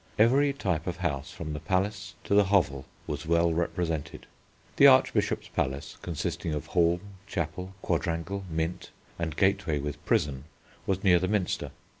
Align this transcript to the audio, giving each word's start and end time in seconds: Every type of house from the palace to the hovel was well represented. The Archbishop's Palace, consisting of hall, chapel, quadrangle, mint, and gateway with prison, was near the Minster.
Every 0.17 0.51
type 0.51 0.87
of 0.87 0.97
house 0.97 1.29
from 1.29 1.53
the 1.53 1.59
palace 1.59 2.15
to 2.23 2.33
the 2.33 2.45
hovel 2.45 2.87
was 3.05 3.27
well 3.27 3.53
represented. 3.53 4.25
The 4.77 4.87
Archbishop's 4.87 5.47
Palace, 5.49 5.97
consisting 6.01 6.55
of 6.55 6.65
hall, 6.65 6.99
chapel, 7.27 7.75
quadrangle, 7.83 8.43
mint, 8.49 8.89
and 9.19 9.35
gateway 9.37 9.77
with 9.77 10.03
prison, 10.03 10.45
was 10.87 11.03
near 11.03 11.19
the 11.19 11.27
Minster. 11.27 11.69